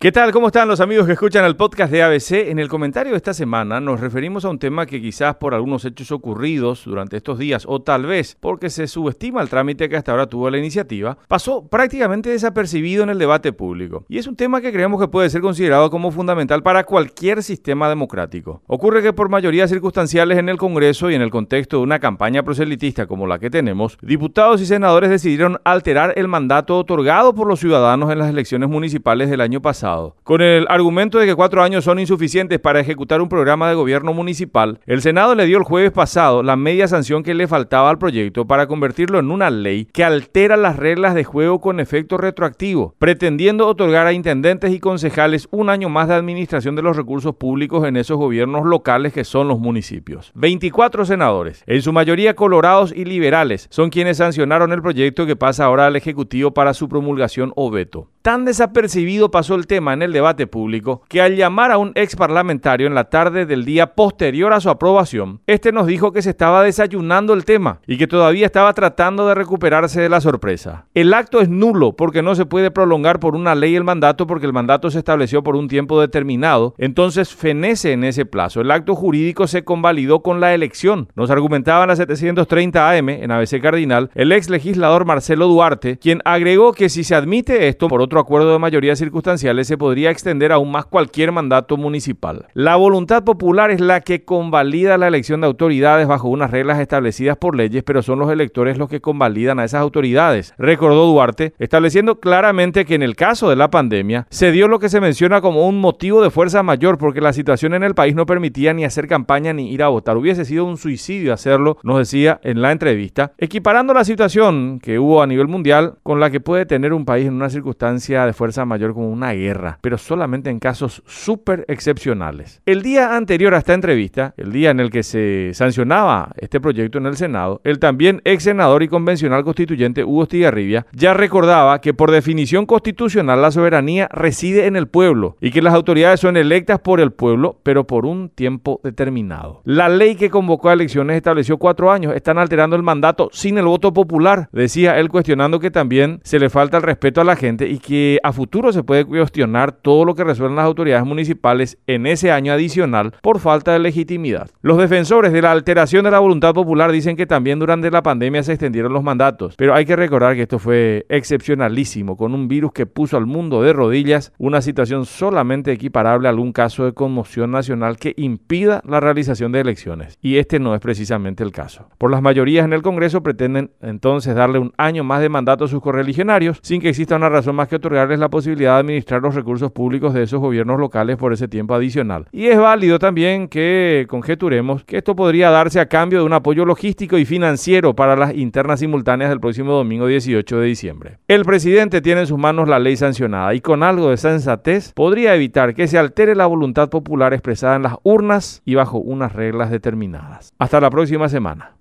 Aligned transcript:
¿Qué 0.00 0.12
tal? 0.12 0.30
¿Cómo 0.30 0.46
están 0.46 0.68
los 0.68 0.78
amigos 0.78 1.06
que 1.06 1.14
escuchan 1.14 1.44
el 1.44 1.56
podcast 1.56 1.90
de 1.90 2.04
ABC? 2.04 2.30
En 2.50 2.60
el 2.60 2.68
comentario 2.68 3.10
de 3.10 3.16
esta 3.16 3.34
semana 3.34 3.80
nos 3.80 3.98
referimos 3.98 4.44
a 4.44 4.48
un 4.48 4.60
tema 4.60 4.86
que 4.86 5.02
quizás 5.02 5.34
por 5.34 5.54
algunos 5.54 5.84
hechos 5.84 6.12
ocurridos 6.12 6.84
durante 6.84 7.16
estos 7.16 7.36
días 7.36 7.64
o 7.66 7.82
tal 7.82 8.06
vez 8.06 8.36
porque 8.38 8.70
se 8.70 8.86
subestima 8.86 9.42
el 9.42 9.48
trámite 9.48 9.88
que 9.88 9.96
hasta 9.96 10.12
ahora 10.12 10.28
tuvo 10.28 10.50
la 10.50 10.58
iniciativa, 10.58 11.18
pasó 11.26 11.66
prácticamente 11.66 12.30
desapercibido 12.30 13.02
en 13.02 13.10
el 13.10 13.18
debate 13.18 13.52
público. 13.52 14.04
Y 14.08 14.18
es 14.18 14.28
un 14.28 14.36
tema 14.36 14.60
que 14.60 14.70
creemos 14.70 15.00
que 15.00 15.08
puede 15.08 15.30
ser 15.30 15.40
considerado 15.40 15.90
como 15.90 16.12
fundamental 16.12 16.62
para 16.62 16.84
cualquier 16.84 17.42
sistema 17.42 17.88
democrático. 17.88 18.62
Ocurre 18.68 19.02
que 19.02 19.12
por 19.12 19.28
mayorías 19.28 19.68
circunstanciales 19.68 20.38
en 20.38 20.48
el 20.48 20.58
Congreso 20.58 21.10
y 21.10 21.16
en 21.16 21.22
el 21.22 21.30
contexto 21.30 21.78
de 21.78 21.82
una 21.82 21.98
campaña 21.98 22.44
proselitista 22.44 23.08
como 23.08 23.26
la 23.26 23.40
que 23.40 23.50
tenemos, 23.50 23.98
diputados 24.00 24.60
y 24.60 24.66
senadores 24.66 25.10
decidieron 25.10 25.58
alterar 25.64 26.12
el 26.14 26.28
mandato 26.28 26.78
otorgado 26.78 27.34
por 27.34 27.48
los 27.48 27.58
ciudadanos 27.58 28.12
en 28.12 28.20
las 28.20 28.28
elecciones 28.28 28.68
municipales 28.68 29.28
del 29.28 29.40
año 29.40 29.60
pasado 29.60 29.87
con 30.22 30.40
el 30.42 30.66
argumento 30.68 31.18
de 31.18 31.26
que 31.26 31.34
cuatro 31.34 31.62
años 31.62 31.84
son 31.84 31.98
insuficientes 31.98 32.58
para 32.58 32.80
ejecutar 32.80 33.20
un 33.22 33.28
programa 33.28 33.68
de 33.68 33.74
gobierno 33.74 34.12
municipal, 34.12 34.80
el 34.86 35.00
Senado 35.00 35.34
le 35.34 35.46
dio 35.46 35.58
el 35.58 35.64
jueves 35.64 35.90
pasado 35.90 36.42
la 36.42 36.56
media 36.56 36.86
sanción 36.88 37.22
que 37.22 37.34
le 37.34 37.48
faltaba 37.48 37.88
al 37.90 37.98
proyecto 37.98 38.46
para 38.46 38.66
convertirlo 38.66 39.18
en 39.18 39.30
una 39.30 39.50
ley 39.50 39.86
que 39.86 40.04
altera 40.04 40.56
las 40.56 40.76
reglas 40.76 41.14
de 41.14 41.24
juego 41.24 41.60
con 41.60 41.80
efecto 41.80 42.18
retroactivo, 42.18 42.94
pretendiendo 42.98 43.66
otorgar 43.66 44.06
a 44.06 44.12
intendentes 44.12 44.72
y 44.72 44.80
concejales 44.80 45.48
un 45.50 45.70
año 45.70 45.88
más 45.88 46.08
de 46.08 46.14
administración 46.14 46.76
de 46.76 46.82
los 46.82 46.96
recursos 46.96 47.34
públicos 47.34 47.86
en 47.86 47.96
esos 47.96 48.18
gobiernos 48.18 48.66
locales 48.66 49.12
que 49.12 49.24
son 49.24 49.48
los 49.48 49.58
municipios. 49.58 50.32
24 50.34 51.04
senadores, 51.06 51.62
en 51.66 51.82
su 51.82 51.92
mayoría 51.92 52.34
colorados 52.34 52.92
y 52.94 53.04
liberales, 53.04 53.66
son 53.70 53.90
quienes 53.90 54.18
sancionaron 54.18 54.72
el 54.72 54.82
proyecto 54.82 55.26
que 55.26 55.36
pasa 55.36 55.64
ahora 55.64 55.86
al 55.86 55.96
Ejecutivo 55.96 56.52
para 56.52 56.74
su 56.74 56.88
promulgación 56.88 57.52
o 57.56 57.70
veto. 57.70 58.08
Tan 58.22 58.44
desapercibido 58.44 59.30
pasó 59.30 59.54
el 59.54 59.66
tema 59.66 59.77
en 59.78 60.02
el 60.02 60.12
debate 60.12 60.46
público 60.46 61.02
que 61.08 61.22
al 61.22 61.36
llamar 61.36 61.70
a 61.70 61.78
un 61.78 61.92
ex 61.94 62.16
parlamentario 62.16 62.86
en 62.86 62.94
la 62.94 63.04
tarde 63.04 63.46
del 63.46 63.64
día 63.64 63.94
posterior 63.94 64.52
a 64.52 64.60
su 64.60 64.70
aprobación, 64.70 65.40
este 65.46 65.72
nos 65.72 65.86
dijo 65.86 66.12
que 66.12 66.22
se 66.22 66.30
estaba 66.30 66.62
desayunando 66.62 67.32
el 67.32 67.44
tema 67.44 67.80
y 67.86 67.96
que 67.96 68.06
todavía 68.06 68.46
estaba 68.46 68.72
tratando 68.74 69.26
de 69.26 69.34
recuperarse 69.34 70.00
de 70.00 70.08
la 70.08 70.20
sorpresa. 70.20 70.86
El 70.94 71.14
acto 71.14 71.40
es 71.40 71.48
nulo 71.48 71.92
porque 71.92 72.22
no 72.22 72.34
se 72.34 72.46
puede 72.46 72.70
prolongar 72.70 73.20
por 73.20 73.34
una 73.34 73.54
ley 73.54 73.76
el 73.76 73.84
mandato 73.84 74.26
porque 74.26 74.46
el 74.46 74.52
mandato 74.52 74.90
se 74.90 74.98
estableció 74.98 75.42
por 75.42 75.56
un 75.56 75.68
tiempo 75.68 76.00
determinado, 76.00 76.74
entonces 76.78 77.34
fenece 77.34 77.92
en 77.92 78.04
ese 78.04 78.26
plazo. 78.26 78.60
El 78.60 78.70
acto 78.70 78.94
jurídico 78.94 79.46
se 79.46 79.64
convalidó 79.64 80.20
con 80.20 80.40
la 80.40 80.54
elección. 80.54 81.08
Nos 81.14 81.30
argumentaba 81.30 81.84
en 81.84 81.88
la 81.88 81.96
730 81.96 82.90
AM 82.90 83.08
en 83.08 83.30
ABC 83.30 83.60
Cardinal 83.60 84.10
el 84.14 84.32
ex 84.32 84.50
legislador 84.50 85.04
Marcelo 85.04 85.46
Duarte, 85.46 85.98
quien 85.98 86.20
agregó 86.24 86.72
que 86.72 86.88
si 86.88 87.04
se 87.04 87.14
admite 87.14 87.68
esto 87.68 87.88
por 87.88 88.02
otro 88.02 88.20
acuerdo 88.20 88.52
de 88.52 88.58
mayoría 88.58 88.96
circunstanciales 88.96 89.67
se 89.68 89.78
podría 89.78 90.10
extender 90.10 90.50
aún 90.50 90.72
más 90.72 90.86
cualquier 90.86 91.30
mandato 91.30 91.76
municipal. 91.76 92.46
La 92.54 92.76
voluntad 92.76 93.22
popular 93.22 93.70
es 93.70 93.80
la 93.80 94.00
que 94.00 94.24
convalida 94.24 94.98
la 94.98 95.06
elección 95.06 95.40
de 95.40 95.46
autoridades 95.46 96.08
bajo 96.08 96.28
unas 96.28 96.50
reglas 96.50 96.80
establecidas 96.80 97.36
por 97.36 97.54
leyes, 97.54 97.84
pero 97.84 98.02
son 98.02 98.18
los 98.18 98.30
electores 98.30 98.78
los 98.78 98.88
que 98.88 99.00
convalidan 99.00 99.60
a 99.60 99.64
esas 99.64 99.80
autoridades, 99.80 100.54
recordó 100.58 101.06
Duarte, 101.06 101.52
estableciendo 101.58 102.18
claramente 102.18 102.84
que 102.84 102.94
en 102.94 103.02
el 103.02 103.14
caso 103.14 103.50
de 103.50 103.56
la 103.56 103.70
pandemia 103.70 104.26
se 104.30 104.52
dio 104.52 104.68
lo 104.68 104.78
que 104.78 104.88
se 104.88 105.00
menciona 105.00 105.40
como 105.40 105.68
un 105.68 105.80
motivo 105.80 106.22
de 106.22 106.30
fuerza 106.30 106.62
mayor 106.62 106.98
porque 106.98 107.20
la 107.20 107.32
situación 107.32 107.74
en 107.74 107.82
el 107.82 107.94
país 107.94 108.14
no 108.14 108.26
permitía 108.26 108.72
ni 108.72 108.84
hacer 108.84 109.06
campaña 109.06 109.52
ni 109.52 109.70
ir 109.70 109.82
a 109.82 109.88
votar. 109.88 110.16
Hubiese 110.16 110.44
sido 110.44 110.64
un 110.64 110.78
suicidio 110.78 111.32
hacerlo, 111.32 111.76
nos 111.82 111.98
decía 111.98 112.40
en 112.42 112.62
la 112.62 112.72
entrevista, 112.72 113.32
equiparando 113.38 113.92
la 113.92 114.04
situación 114.04 114.80
que 114.80 114.98
hubo 114.98 115.22
a 115.22 115.26
nivel 115.26 115.48
mundial 115.48 115.96
con 116.02 116.20
la 116.20 116.30
que 116.30 116.40
puede 116.40 116.64
tener 116.64 116.92
un 116.92 117.04
país 117.04 117.26
en 117.26 117.34
una 117.34 117.50
circunstancia 117.50 118.24
de 118.24 118.32
fuerza 118.32 118.64
mayor 118.64 118.94
como 118.94 119.10
una 119.10 119.32
guerra, 119.32 119.57
pero 119.80 119.98
solamente 119.98 120.50
en 120.50 120.58
casos 120.58 121.02
súper 121.06 121.64
excepcionales. 121.68 122.62
El 122.66 122.82
día 122.82 123.16
anterior 123.16 123.54
a 123.54 123.58
esta 123.58 123.74
entrevista, 123.74 124.34
el 124.36 124.52
día 124.52 124.70
en 124.70 124.80
el 124.80 124.90
que 124.90 125.02
se 125.02 125.50
sancionaba 125.54 126.32
este 126.36 126.60
proyecto 126.60 126.98
en 126.98 127.06
el 127.06 127.16
Senado, 127.16 127.60
el 127.64 127.78
también 127.78 128.22
ex 128.24 128.44
senador 128.44 128.82
y 128.82 128.88
convencional 128.88 129.44
constituyente 129.44 130.04
Hugo 130.04 130.24
Stigarribia 130.26 130.86
ya 130.92 131.14
recordaba 131.14 131.80
que 131.80 131.94
por 131.94 132.10
definición 132.10 132.66
constitucional 132.66 133.42
la 133.42 133.50
soberanía 133.50 134.08
reside 134.12 134.66
en 134.66 134.76
el 134.76 134.88
pueblo 134.88 135.36
y 135.40 135.50
que 135.50 135.62
las 135.62 135.74
autoridades 135.74 136.20
son 136.20 136.36
electas 136.36 136.78
por 136.80 137.00
el 137.00 137.12
pueblo, 137.12 137.58
pero 137.62 137.86
por 137.86 138.06
un 138.06 138.30
tiempo 138.30 138.80
determinado. 138.84 139.62
La 139.64 139.88
ley 139.88 140.14
que 140.14 140.30
convocó 140.30 140.68
a 140.68 140.74
elecciones 140.74 141.16
estableció 141.16 141.58
cuatro 141.58 141.90
años, 141.90 142.14
están 142.14 142.38
alterando 142.38 142.76
el 142.76 142.82
mandato 142.82 143.28
sin 143.32 143.58
el 143.58 143.66
voto 143.66 143.92
popular, 143.92 144.48
decía 144.52 144.98
él 144.98 145.08
cuestionando 145.08 145.60
que 145.60 145.70
también 145.70 146.20
se 146.22 146.38
le 146.38 146.50
falta 146.50 146.76
el 146.76 146.82
respeto 146.82 147.20
a 147.20 147.24
la 147.24 147.36
gente 147.36 147.68
y 147.68 147.78
que 147.78 148.18
a 148.22 148.32
futuro 148.32 148.72
se 148.72 148.82
puede 148.82 149.04
cuestionar 149.04 149.47
todo 149.82 150.04
lo 150.04 150.14
que 150.14 150.24
resuelven 150.24 150.56
las 150.56 150.64
autoridades 150.64 151.06
municipales 151.06 151.78
en 151.86 152.06
ese 152.06 152.30
año 152.30 152.52
adicional 152.52 153.12
por 153.22 153.40
falta 153.40 153.72
de 153.72 153.78
legitimidad. 153.78 154.50
Los 154.62 154.78
defensores 154.78 155.32
de 155.32 155.42
la 155.42 155.52
alteración 155.52 156.04
de 156.04 156.10
la 156.10 156.18
voluntad 156.18 156.54
popular 156.54 156.92
dicen 156.92 157.16
que 157.16 157.26
también 157.26 157.58
durante 157.58 157.90
la 157.90 158.02
pandemia 158.02 158.42
se 158.42 158.52
extendieron 158.52 158.92
los 158.92 159.02
mandatos, 159.02 159.54
pero 159.56 159.74
hay 159.74 159.84
que 159.84 159.96
recordar 159.96 160.34
que 160.34 160.42
esto 160.42 160.58
fue 160.58 161.06
excepcionalísimo, 161.08 162.16
con 162.16 162.34
un 162.34 162.48
virus 162.48 162.72
que 162.72 162.86
puso 162.86 163.16
al 163.16 163.26
mundo 163.26 163.62
de 163.62 163.72
rodillas, 163.72 164.32
una 164.38 164.60
situación 164.60 165.06
solamente 165.06 165.72
equiparable 165.72 166.28
a 166.28 166.30
algún 166.30 166.52
caso 166.52 166.84
de 166.84 166.92
conmoción 166.92 167.50
nacional 167.50 167.96
que 167.96 168.14
impida 168.16 168.82
la 168.86 169.00
realización 169.00 169.52
de 169.52 169.60
elecciones. 169.60 170.18
Y 170.20 170.36
este 170.36 170.58
no 170.58 170.74
es 170.74 170.80
precisamente 170.80 171.42
el 171.42 171.52
caso. 171.52 171.88
Por 171.98 172.10
las 172.10 172.22
mayorías 172.22 172.64
en 172.64 172.72
el 172.72 172.82
Congreso 172.82 173.22
pretenden 173.22 173.70
entonces 173.80 174.34
darle 174.34 174.58
un 174.58 174.72
año 174.76 175.04
más 175.04 175.20
de 175.20 175.28
mandato 175.28 175.64
a 175.64 175.68
sus 175.68 175.82
correligionarios 175.82 176.58
sin 176.62 176.80
que 176.80 176.88
exista 176.88 177.16
una 177.16 177.28
razón 177.28 177.56
más 177.56 177.68
que 177.68 177.76
otorgarles 177.76 178.18
la 178.18 178.28
posibilidad 178.28 178.74
de 178.74 178.80
administrar 178.80 179.22
los 179.22 179.34
recursos 179.38 179.72
públicos 179.72 180.12
de 180.12 180.24
esos 180.24 180.40
gobiernos 180.40 180.78
locales 180.78 181.16
por 181.16 181.32
ese 181.32 181.48
tiempo 181.48 181.74
adicional. 181.74 182.26
Y 182.32 182.46
es 182.48 182.58
válido 182.58 182.98
también 182.98 183.48
que 183.48 184.06
conjeturemos 184.08 184.84
que 184.84 184.98
esto 184.98 185.14
podría 185.14 185.50
darse 185.50 185.80
a 185.80 185.88
cambio 185.88 186.18
de 186.18 186.26
un 186.26 186.32
apoyo 186.32 186.64
logístico 186.64 187.16
y 187.16 187.24
financiero 187.24 187.94
para 187.94 188.16
las 188.16 188.34
internas 188.34 188.80
simultáneas 188.80 189.30
del 189.30 189.40
próximo 189.40 189.72
domingo 189.72 190.06
18 190.06 190.58
de 190.58 190.66
diciembre. 190.66 191.18
El 191.28 191.44
presidente 191.44 192.00
tiene 192.00 192.22
en 192.22 192.26
sus 192.26 192.38
manos 192.38 192.68
la 192.68 192.78
ley 192.78 192.96
sancionada 192.96 193.54
y 193.54 193.60
con 193.60 193.82
algo 193.82 194.10
de 194.10 194.16
sensatez 194.16 194.92
podría 194.92 195.34
evitar 195.34 195.74
que 195.74 195.86
se 195.86 195.98
altere 195.98 196.34
la 196.34 196.46
voluntad 196.46 196.88
popular 196.88 197.32
expresada 197.32 197.76
en 197.76 197.82
las 197.82 197.94
urnas 198.02 198.62
y 198.64 198.74
bajo 198.74 198.98
unas 198.98 199.32
reglas 199.32 199.70
determinadas. 199.70 200.52
Hasta 200.58 200.80
la 200.80 200.90
próxima 200.90 201.28
semana. 201.28 201.77